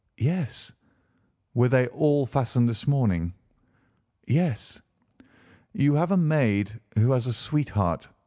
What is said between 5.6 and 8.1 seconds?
"You have a maid who has a sweetheart?